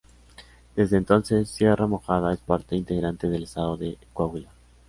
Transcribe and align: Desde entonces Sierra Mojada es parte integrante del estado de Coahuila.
Desde 0.75 0.97
entonces 0.97 1.47
Sierra 1.47 1.85
Mojada 1.85 2.33
es 2.33 2.39
parte 2.39 2.75
integrante 2.75 3.29
del 3.29 3.43
estado 3.43 3.77
de 3.77 3.99
Coahuila. 4.13 4.49